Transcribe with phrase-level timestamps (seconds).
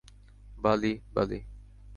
[0.57, 1.39] বালি, বালি।